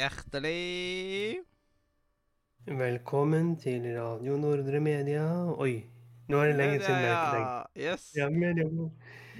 [0.00, 1.38] Hjertelig
[2.64, 5.24] Velkommen til Radio Nordre Media.
[5.60, 5.82] Oi,
[6.28, 7.82] nå er det lenge siden jeg har deg.
[7.84, 8.06] yes.
[8.16, 8.64] Ja, media.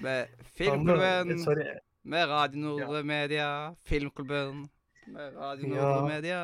[0.03, 0.27] Med
[0.59, 1.65] Filmklubben, Sorry.
[2.03, 3.47] med Radio Nordre Media,
[3.89, 4.67] Filmklubben,
[5.07, 5.81] med Radio Ja.
[5.81, 6.43] Nordre Media.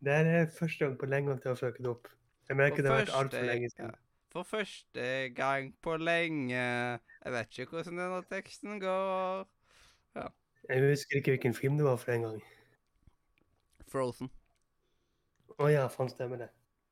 [0.00, 2.08] Det er første gang på lenge at jeg har søkt opp.
[2.48, 3.94] Jeg merker For det har vært altfor lenge ja, siden.
[4.32, 6.64] For første gang på lenge.
[7.24, 9.46] Jeg vet ikke hvordan denne teksten går.
[10.68, 12.42] Jeg husker ikke hvilken film det var for en gang.
[13.92, 14.32] Frozen.
[15.60, 16.48] Å ja, faen stemmer det.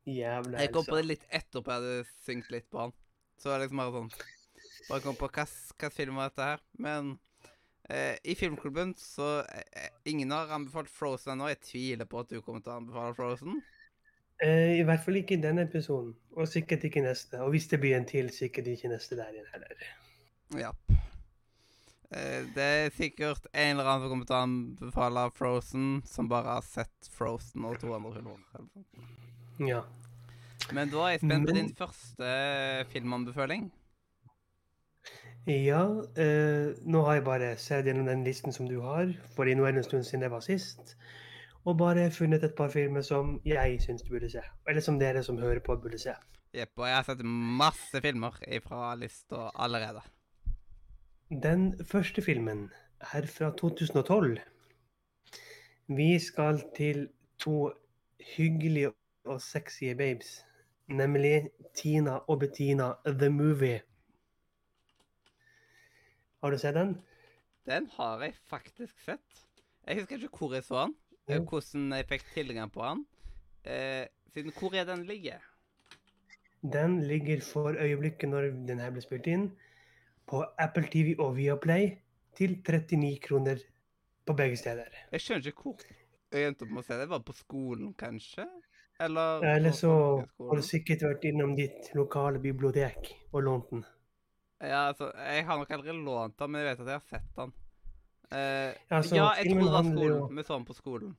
[0.08, 2.94] Jævla Jeg kom på det litt etterpå jeg hadde syngt litt på han.
[3.40, 4.12] Så var det liksom bare sånn
[4.90, 6.62] Bare kom på hvilken film var dette her.
[6.82, 7.12] Men
[7.88, 11.50] eh, i filmklubben så eh, Ingen har anbefalt Frozen ennå.
[11.52, 13.60] Jeg tviler på at du kommer til å anbefale Frozen.
[14.40, 17.42] Eh, I hvert fall ikke i denne episoden, og sikkert ikke neste.
[17.44, 19.88] Og hvis det blir en til, sikkert ikke neste der igjen heller.
[20.56, 20.72] Ja.
[22.10, 26.56] Eh, det er sikkert en eller annen som kommer til å anbefale Frozen, som bare
[26.56, 28.40] har sett Frozen og to andre filmer.
[28.58, 29.68] eller.
[29.70, 29.84] Ja.
[30.74, 32.32] Men da er jeg spent på din første
[32.90, 33.70] filmanbefaling.
[35.46, 35.84] Ja,
[36.20, 39.72] eh, nå har jeg bare sett gjennom den listen som du har, fordi nå er
[39.72, 40.96] det en stund siden jeg var sist,
[41.64, 45.22] og bare funnet et par filmer som jeg syns du burde se, eller som dere
[45.22, 46.12] som hører på burde se.
[46.54, 50.02] Jepp, og jeg har sett masse filmer fra lista allerede.
[51.30, 52.70] Den første filmen
[53.14, 54.38] er fra 2012.
[55.88, 57.70] Vi skal til to
[58.36, 58.92] hyggelige
[59.24, 60.44] og sexy babes,
[60.88, 63.80] nemlig Tina og Bettina The Movie.
[66.42, 66.96] Har du sett den?
[67.66, 69.44] Den har jeg faktisk sett.
[69.86, 70.94] Jeg husker ikke hvor jeg så den,
[71.28, 71.34] Ja.
[71.36, 73.06] eh, hvordan jeg fikk tilgang på den.
[73.64, 75.38] Eh, siden hvor er den ligger?
[76.72, 79.50] Den ligger for øyeblikket når denne ble spilt inn,
[80.30, 81.90] på Apple TV og Viaplay
[82.38, 83.62] til 39 kroner
[84.26, 84.90] på begge steder.
[85.12, 85.86] Jeg skjønner ikke hvor
[86.30, 87.08] jeg endte opp med å se det.
[87.10, 88.44] Var det på skolen, kanskje?
[89.00, 93.82] Eller Eller så har du sikkert vært innom ditt lokale bibliotek og lånt den.
[94.60, 97.36] Ja, altså, jeg har nok aldri lånt den, men jeg vet at jeg har sett
[97.38, 97.54] den.
[98.30, 98.38] Uh,
[98.90, 100.36] Ja, ja, jeg tror det var skolen.
[100.36, 101.16] Vi så den på skolen.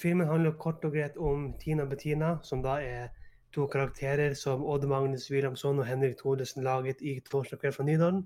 [0.00, 3.12] Filmen handler kort og greit om Tina Bettina, som da er
[3.54, 8.24] to karakterer som Odd Magnus Wilhelmsson og Henrik Thodesen laget i 'Torsdag kveld fra Nydalen'.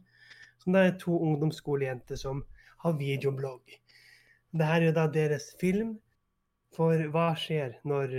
[0.59, 2.45] Som det er to ungdomsskolejenter som
[2.79, 3.63] har videoblogg.
[4.53, 5.99] Dette er jo da deres film.
[6.77, 8.15] For hva skjer når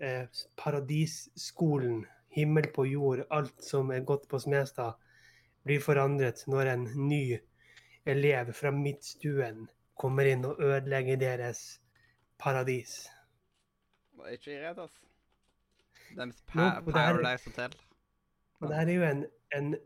[0.00, 0.26] eh,
[0.56, 4.94] paradisskolen, himmel på jord, alt som er godt på Smestad,
[5.64, 7.38] blir forandret når en ny
[8.06, 11.80] elev fra midtstuen kommer inn og ødelegger deres
[12.38, 13.08] paradis.
[14.16, 15.06] Det er ikke redd, altså.
[16.14, 17.76] Deres pa Paradise Hotel.
[18.60, 19.22] Og det her er jo en,
[19.56, 19.76] en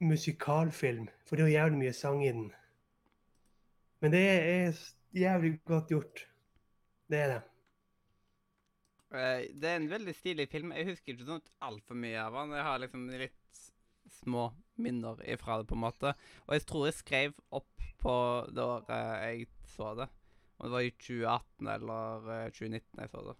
[0.00, 2.50] musikalfilm, for det er jo jævlig mye sang i den.
[4.00, 4.76] Men det er
[5.16, 6.26] jævlig godt gjort.
[7.10, 7.40] Det er det.
[9.10, 10.72] Eh, det er en veldig stilig film.
[10.72, 12.54] Jeg husker ikke sånn altfor mye av den.
[12.56, 13.62] Jeg har liksom litt
[14.20, 16.14] små minner ifra det, på en måte.
[16.46, 18.14] Og jeg tror jeg skrev opp på
[18.54, 18.94] det året
[19.26, 20.08] jeg så det.
[20.56, 23.36] Om det var i 2018 eller eh, 2019 jeg så det.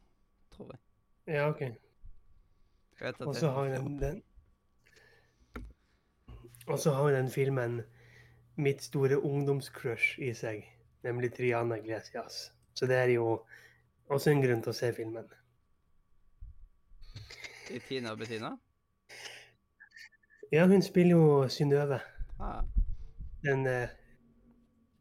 [0.57, 0.83] Tror jeg.
[1.31, 1.90] Ja, OK.
[3.27, 4.23] Og så har den, den
[6.67, 7.81] Og så har den filmen
[8.57, 10.65] mitt store ungdomscrush i seg,
[11.03, 12.53] nemlig Triana Glesias.
[12.75, 13.41] Så det er jo
[14.11, 15.27] også en grunn til å se filmen.
[17.71, 18.51] I Tina og Bettina.
[20.53, 22.01] Ja, hun spiller jo Synnøve.
[22.41, 22.63] Ah,
[23.45, 23.89] Den, eh,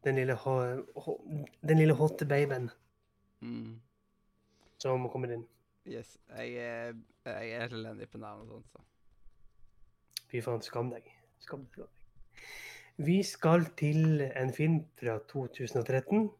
[0.04, 2.70] den lille, ho- ho- den lille hotte babyen
[3.40, 3.80] mm.
[4.78, 5.44] som kommer inn.
[5.88, 6.18] Yes.
[6.36, 8.82] Jeg, er- jeg er elendig på navn og sånt, så.
[10.30, 11.06] Fy faen, skam deg.
[11.42, 11.86] Skam deg.
[13.00, 16.30] Vi skal til en film fra 2013.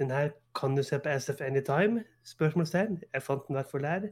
[0.00, 2.04] Den her kan du se på SF Anytime?
[2.24, 3.02] Spørsmålstegn.
[3.12, 4.08] Jeg fant den i hvert fall der.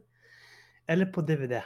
[0.87, 1.61] Eller på DVD.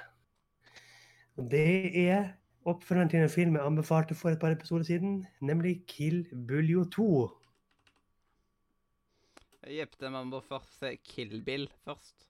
[1.52, 2.32] Det er
[2.66, 7.30] oppfølgeren til en film jeg anbefalte for et par episoder siden, nemlig Kill Buljo 2.
[9.70, 12.26] Jepp, man må først se Kill Bill først.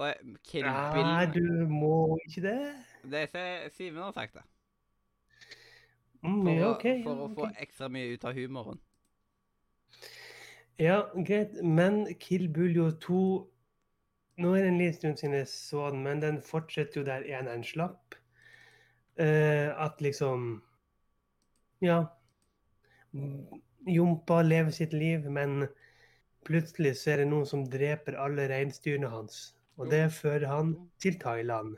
[0.00, 0.14] Og
[0.48, 2.58] Kill Bill du må ikke det?
[3.12, 4.42] Det er Simen har sagt det.
[6.22, 6.86] Mm, For, ja, å- OK.
[7.04, 7.34] for å okay.
[7.36, 8.80] få ekstra mye ut av humoren.
[10.78, 11.62] Ja, greit.
[11.62, 13.48] Men Kill Buljo 2
[14.40, 17.26] Nå er det en liten stund siden jeg så den, men den fortsetter jo der
[17.28, 18.14] eneren slapp.
[19.20, 20.62] Uh, at liksom
[21.82, 22.06] Ja.
[23.86, 25.68] Jompa lever sitt liv, men
[26.46, 29.54] plutselig så er det noen som dreper alle reinsdyrene hans.
[29.80, 31.76] Og det fører han til Thailand.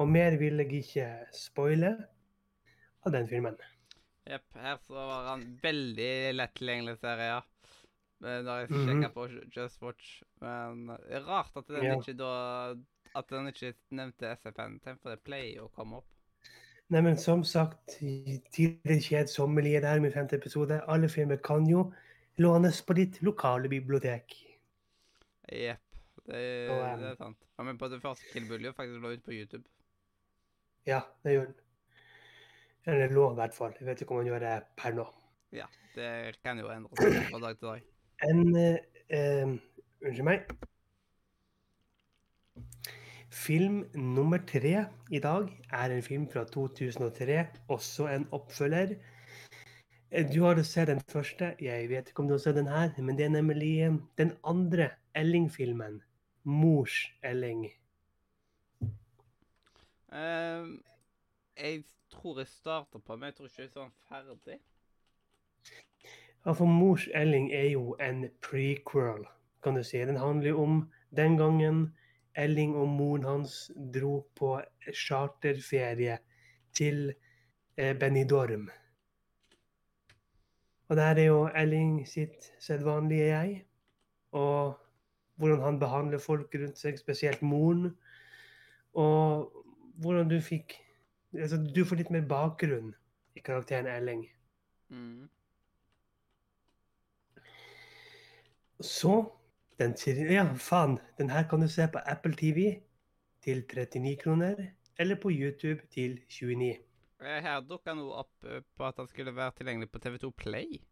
[0.00, 1.92] Og mer vil jeg ikke spoile
[3.06, 3.56] av den filmen.
[4.28, 4.44] Jepp.
[4.54, 7.32] Her så var han veldig lett tilgjengelig, ser jeg.
[7.34, 7.40] ja.
[8.22, 9.08] Da jeg jeg mm -hmm.
[9.12, 10.22] på Just Watch.
[10.40, 10.90] Men
[11.26, 11.98] rart at den Ja.
[11.98, 12.74] ikke da
[13.14, 14.78] At den ikke nevnte SFN.
[14.80, 16.06] Tenk for det pleier å komme opp.
[16.88, 21.92] Nei, men som sagt, tidligere kjedsommelige der med femte episode, alle filmer kan jo
[22.38, 24.32] lånes på ditt lokale bibliotek.
[25.52, 25.91] Jepp.
[26.32, 26.42] Det,
[26.72, 27.38] Og, um, det er sant.
[27.58, 29.66] Ja, men på det første Kill Bill jo faktisk lå ut på YouTube.
[30.88, 31.58] Ja, det gjør den.
[32.90, 33.74] Eller lå i hvert fall.
[33.78, 35.04] Jeg vet ikke om man gjør det per nå.
[35.54, 36.10] Ja, det
[36.42, 37.88] kan jo endre seg fra dag til dag.
[38.26, 39.52] En eh,
[40.02, 40.48] Unnskyld meg.
[43.32, 44.74] Film nummer tre
[45.10, 47.38] i dag er en film fra 2003,
[47.72, 48.96] også en oppfølger.
[50.10, 52.90] Eh, Du har sett den første, jeg vet ikke om du har sett den her,
[52.98, 56.00] men det er nemlig eh, den andre Elling-filmen.
[56.42, 57.70] Mors Elling.
[60.12, 60.82] Ehm,
[61.56, 64.58] jeg tror jeg starter på, men jeg tror ikke jeg er sånn ferdig.
[66.42, 69.24] Ja, for Mors Elling er jo en prequel,
[69.62, 70.02] kan du si.
[70.02, 70.78] Den handler jo om
[71.16, 71.84] den gangen
[72.34, 74.56] Elling og moren hans dro på
[74.90, 76.18] charterferie
[76.74, 77.12] til
[77.76, 78.70] eh, Benidorm.
[80.88, 83.64] Og der er jo Elling sitt sedvanlige jeg.
[84.32, 84.81] Og
[85.42, 87.90] hvordan han behandler folk rundt seg, spesielt moren.
[88.94, 89.50] Og
[90.02, 90.76] hvordan du fikk
[91.34, 92.92] altså, Du får litt mer bakgrunn
[93.34, 94.26] i karakteren Elling.
[94.92, 95.26] Mm.
[98.82, 99.32] Så
[99.78, 99.94] den
[100.30, 100.98] Ja, faen.
[101.18, 102.80] Den her kan du se på Apple TV
[103.42, 104.54] til 39 kroner,
[104.98, 106.76] eller på YouTube til 29.
[107.22, 110.82] Eh, Her dukka noe opp eh, på at han skulle være tilgjengelig på TV2 Play.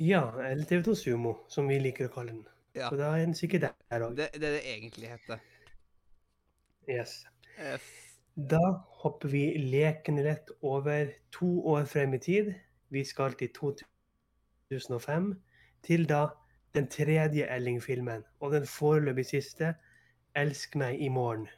[0.00, 2.46] Ja, eller TV2 Sumo, som vi liker å kalle den.
[2.74, 2.88] Ja.
[2.88, 4.16] Så da er den sikkert der òg.
[4.16, 5.40] Det, det er det egentlig heter.
[6.88, 7.22] Yes.
[8.34, 8.60] Da
[9.02, 12.52] hopper vi lekende lett over to år frem i tid.
[12.88, 15.34] Vi skal til 2005,
[15.84, 16.26] til da
[16.74, 19.74] den tredje Elling-filmen, og den foreløpig siste,
[20.34, 21.48] 'Elsk meg i morgen'.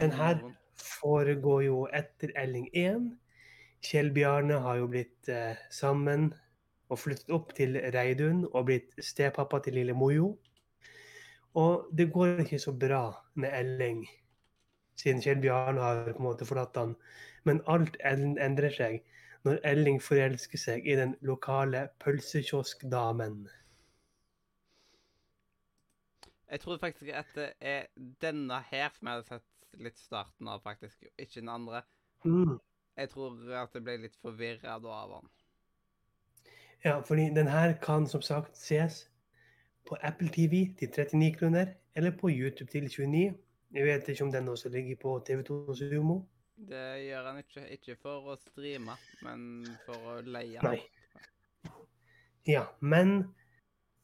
[0.00, 3.18] Den her foregår jo etter Elling 1.
[3.82, 6.34] Kjell Bjarne har jo blitt eh, sammen
[6.92, 10.34] og flyttet opp til Reidun og blitt stepappa til lille Mojo.
[11.54, 13.04] Og det går ikke så bra
[13.38, 14.04] med Elling,
[14.98, 16.96] siden Kjell Bjarne har på en måte forlatt han.
[17.44, 19.02] Men alt endrer seg
[19.44, 23.44] når Elling forelsker seg i den lokale pølsekioskdamen.
[26.50, 27.86] Jeg tror faktisk at det er
[28.22, 31.02] denne her som jeg hadde sett litt starten av, faktisk.
[31.18, 31.82] Ikke den andre.
[32.24, 32.58] Mm.
[32.96, 35.30] Jeg tror at jeg ble litt forvirra av han.
[36.84, 39.10] Ja, fordi den her kan som sagt ses
[39.88, 41.66] på Apple TV til 39 kroner,
[41.96, 43.34] eller på YouTube til 29.
[43.74, 46.20] Jeg vet ikke om den også ligger på TV2 Sumo.
[46.56, 47.64] Det gjør han ikke.
[47.70, 50.60] Ikke for å streame, men for å leie.
[50.62, 50.78] Nei.
[52.46, 53.16] Ja, men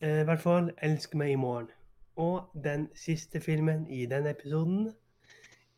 [0.01, 1.71] eh, i hvert fall 'Elsk meg i morgen'.
[2.17, 4.91] Og den siste filmen i denne episoden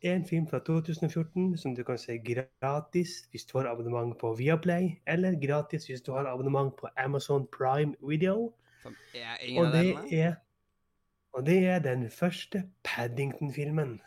[0.03, 4.89] en film fra 2014 som du kan se gratis hvis du har abonnement på Viaplay,
[5.07, 8.53] eller gratis hvis du har abonnement på Amazon Prime Video.
[8.85, 10.35] Og det er,
[11.33, 14.01] og det er den første Paddington-filmen.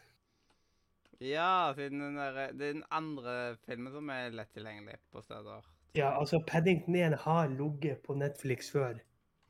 [1.20, 5.64] Ja, siden den der, er den andre filmen som er lett tilgjengelig på steder.
[5.96, 9.00] Ja, altså Paddington 1 har ligget på Netflix før.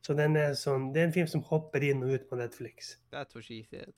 [0.06, 2.94] Så den er sånn, det er en film som hopper inn og ut på Netflix.
[3.10, 3.90] Det er to skisider.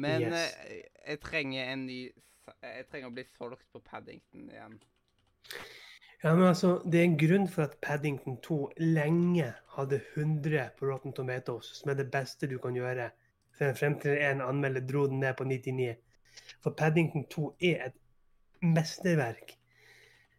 [0.00, 0.54] Men Yes.
[0.68, 2.00] eh, jeg trenger en ny
[2.66, 4.78] Jeg trenger å bli solgt på Paddington igjen.
[6.22, 10.88] Ja, men altså, Det er en grunn for at Paddington 2 lenge hadde 100 på
[10.90, 13.10] Rotten Tomatoes, som er det beste du kan gjøre.
[13.56, 15.94] For Frem til en anmelder dro den ned på 99.
[16.60, 17.96] For Paddington 2 er et
[18.62, 19.56] mesterverk.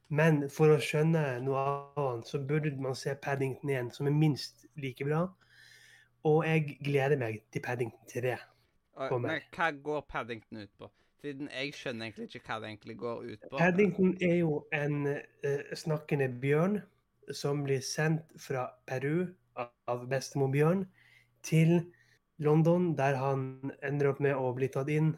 [0.10, 1.64] Men for å skjønne noe
[1.98, 5.24] annet, så burde man se Paddington 1, som er minst like bra.
[6.28, 8.36] Og jeg gleder meg til Paddington 3.
[8.98, 10.90] Men hva går Paddington ut på?
[11.22, 13.58] Siden jeg skjønner egentlig ikke hva det egentlig går ut på.
[13.58, 16.80] Paddington er jo en uh, snakkende bjørn
[17.34, 20.86] som blir sendt fra Peru av, bestemor Bjørn
[21.46, 21.78] til
[22.42, 25.14] London, der han ender opp med å bli tatt inn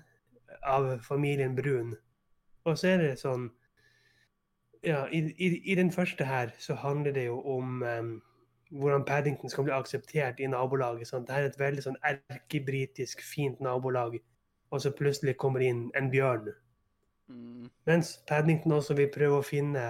[0.67, 1.95] av familien Brun.
[2.67, 3.51] Og så er det sånn
[4.83, 8.09] Ja, i, i, i den første her så handler det jo om em,
[8.73, 11.07] hvordan Paddington skal bli akseptert i nabolaget.
[11.07, 11.27] Sant?
[11.27, 14.17] Det er et veldig sånn erkebritisk, fint nabolag,
[14.73, 16.49] og så plutselig kommer det inn en bjørn.
[17.29, 19.83] Mm, Mens Paddington også vil prøve å finne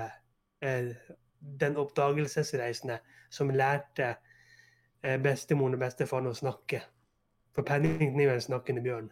[0.62, 0.92] eh,
[1.60, 3.00] den oppdagelsesreisende
[3.32, 4.10] som lærte
[5.02, 6.84] eh, bestemoren og bestefaren å snakke.
[7.56, 9.12] For Paddington er jo en snakkende bjørn.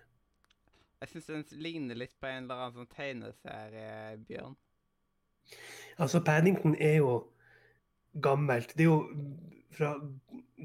[1.02, 4.60] jeg syns den ligner litt på en eller annen sånn tegneseriebjørn.
[5.98, 7.16] Altså, Paddington er jo
[8.22, 8.76] gammelt.
[8.78, 9.00] Det er jo
[9.72, 9.94] fra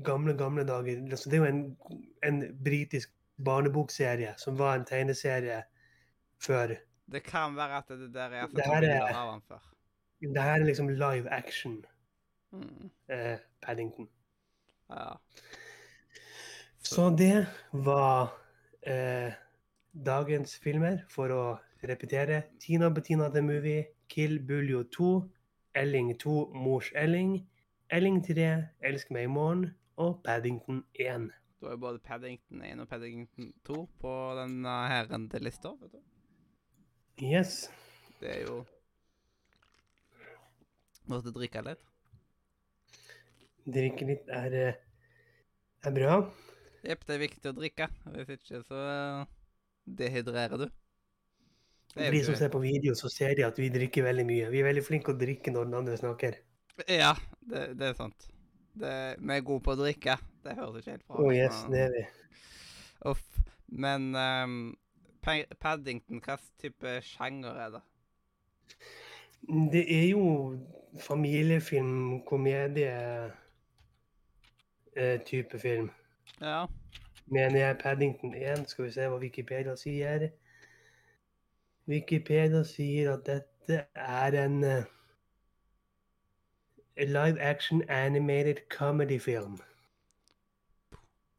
[0.05, 1.03] gamle, gamle dager.
[1.11, 1.77] Altså, det er jo en,
[2.25, 3.13] en britisk
[3.45, 5.63] barnebokserie som var en tegneserie
[6.43, 6.75] før.
[7.13, 9.63] Det kan være at det der er Det her er- av han før.
[10.21, 11.85] Det her er liksom live action
[12.53, 12.91] Mm.
[13.11, 14.09] eh, Paddington.
[14.91, 15.17] Ja.
[16.79, 18.33] Så det var
[18.87, 19.33] eh,
[20.07, 20.99] dagens filmer.
[21.11, 22.43] For å repetere.
[22.61, 25.11] Tina Bettina The Movie, Kill Buljo 2,
[25.75, 27.41] Elling 2, Mors Elling,
[27.95, 28.47] Elling 3,
[28.83, 29.69] Elsk meg i morgen
[30.03, 31.29] og Paddington 1.
[31.61, 35.71] Du har jo både Paddington 1 og Paddington 2 på denne herrende lista.
[35.81, 36.01] vet du.
[37.23, 37.69] Yes.
[38.21, 38.65] Det er jo
[41.07, 41.83] Måtte drikke litt.
[43.63, 44.81] Drikke litt er, eh,
[45.87, 46.17] er bra.
[46.83, 47.87] Jepp, det er viktig å drikke.
[48.17, 49.31] Hvis ikke så eh,
[49.87, 50.67] dehydrerer du.
[51.95, 54.51] Det For de som ser på video, så ser de at vi drikker veldig mye.
[54.51, 56.41] Vi er veldig flinke å drikke når den andre snakker.
[56.91, 57.15] Ja,
[57.51, 58.29] det, det er sant.
[58.77, 60.19] Det, vi er gode på å drikke.
[60.45, 62.05] Det høres ikke helt bra Å yes, men- det er vi.
[63.11, 63.25] Uff.
[63.67, 64.59] Men um,
[65.61, 67.83] Paddington, hva type sjanger er det?
[69.73, 70.57] Det er jo
[71.03, 72.93] familiefilm, komedie
[74.97, 75.91] eh, film.
[76.41, 76.67] Ja.
[77.27, 78.69] Mener jeg Paddington 1.
[78.69, 80.29] Skal vi se hva Wikipedia sier.
[81.87, 84.77] Wikipedia sier at dette er en a
[87.05, 89.59] live action animated comedy film.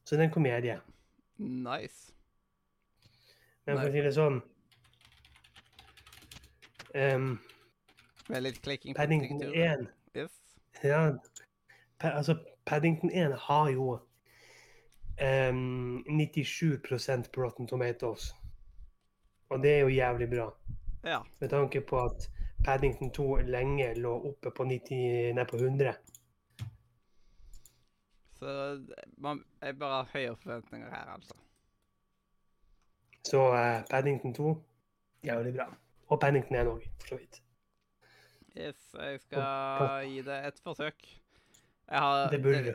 [0.06, 0.80] Så det er en komedie.
[1.38, 2.14] Nice.
[3.66, 4.38] Men for å si det sånn
[6.96, 7.34] em,
[8.32, 10.38] Med litt klikking på Paddington 1 Yes.
[10.84, 11.02] Ja,
[12.00, 13.98] pa, altså Paddington 1 har jo
[15.22, 16.80] um, 97
[17.34, 18.32] på Rotten Tomatoes.
[19.50, 20.48] Og det er jo jævlig bra.
[21.04, 21.20] Ja.
[21.40, 22.30] Med tanke på at
[22.68, 25.94] Paddington 2 lenge lå oppe på 90, nei, på 100.
[28.38, 28.56] Så
[29.24, 31.38] man, jeg bare har høyere forventninger her, altså.
[33.28, 34.52] Så uh, Paddington 2
[35.30, 35.70] jævlig bra.
[36.12, 37.40] Og Paddington 1 òg, for så vidt.
[38.58, 41.08] Yes, jeg skal gi det et forsøk.
[41.88, 42.72] Jeg har Det burde du.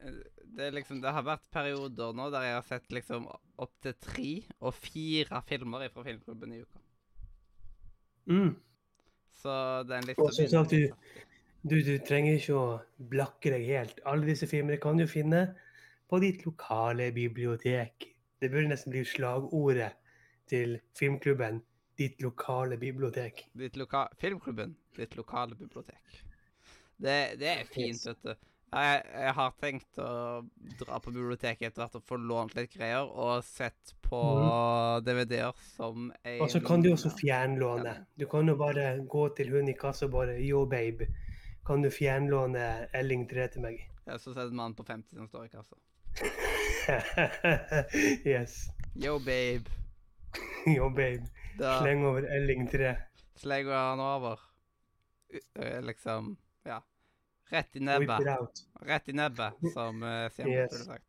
[0.00, 0.26] det,
[0.56, 3.28] det, liksom, det har vært perioder nå der jeg har sett liksom
[3.60, 6.86] opptil tre og fire filmer fra filmklubben i uka.
[8.30, 8.54] Mm.
[9.38, 10.94] Så den lista Og som sagt, du-
[11.62, 14.00] Du, du trenger ikke å blakke deg helt.
[14.04, 15.54] Alle disse filmene kan du finne
[16.10, 18.08] på ditt lokale bibliotek.
[18.42, 19.92] Det burde nesten bli slagordet
[20.50, 21.60] til filmklubben.
[21.98, 23.44] Ditt lokale bibliotek.
[23.54, 26.24] Ditt loka filmklubben, ditt lokale bibliotek.
[26.98, 28.34] Det, det er fint, vet du.
[28.72, 30.10] Jeg, jeg har tenkt å
[30.80, 34.20] dra på biblioteket etter hvert og få lånt litt greier, og sett på
[35.04, 37.92] DVD-er som en Og så kan du også fjernlåne.
[38.16, 41.08] Du kan jo bare gå til hun i kassa og bare Yo, babe.
[41.68, 43.82] Kan du fjernlåne Elling 3 til meg?
[44.06, 45.76] Ja, så ser det en mann på 50 som står i kassa.
[48.32, 48.56] yes.
[48.96, 49.68] Yo, babe.
[50.76, 51.28] Yo, babe.
[51.58, 52.94] Da Sleng over Elling 3.
[53.36, 54.40] slenger han over.
[55.60, 56.36] Eh, Liksom.
[57.52, 58.62] Rett i nebbet.
[58.88, 60.70] Rett i nebbet, som uh, Yes.
[60.72, 61.08] skulle sagt.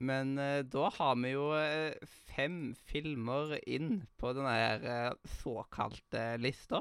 [0.00, 1.96] Men uh, da har vi jo eh,
[2.34, 6.80] fem filmer inn på denne her såkalte lista.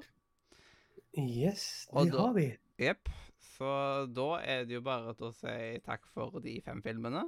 [1.17, 2.49] Yes, det da- har vi.
[2.79, 3.09] Jepp.
[3.57, 3.69] Så
[4.15, 7.25] da er det jo bare til å si takk for de fem filmene.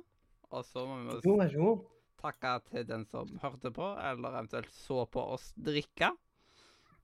[0.52, 1.74] Og så må vi Jo,
[2.22, 6.12] takke til den som hørte på, eller eventuelt så på oss drikke.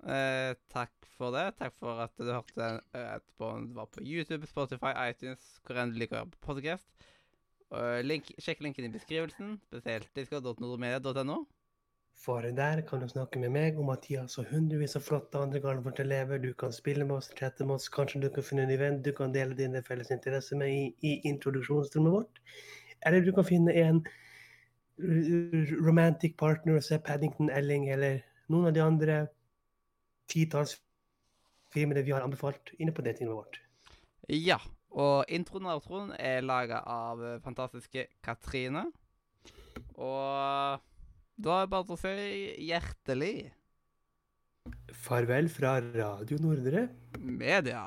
[0.06, 1.48] Eh, takk for det.
[1.58, 5.80] Takk for at du hørte eh, etterpå om du var på YouTube, Spotify, iTunes, hvor
[5.82, 6.90] enn du liker å høre på podcast.
[8.08, 11.42] Link, sjekk linken i beskrivelsen, spesielt discord.nordmedia.no.
[12.18, 16.40] For der kan du snakke med meg og Mathias og hundrevis av flotte andre Gardermoen-elever.
[16.42, 19.12] Du kan spille med oss, chatte med oss, kanskje du kan finne en event du
[19.14, 22.42] kan dele dine felles interesser med i, i introduksjonsrommet vårt.
[23.06, 24.02] Eller du kan finne en
[25.86, 29.18] romantic partner og se Paddington Elling eller noen av de andre
[30.32, 30.78] titalls
[31.74, 33.62] filmene vi har anbefalt inne på datingrommet vårt.
[34.32, 34.60] Ja.
[34.98, 38.88] Og introen og outroen er laga av eh, fantastiske Katrine.
[39.94, 40.80] Og
[41.38, 42.14] da er det bare å si
[42.66, 43.36] hjertelig
[44.98, 46.88] Farvel fra Radio Nordre.
[47.20, 47.84] media.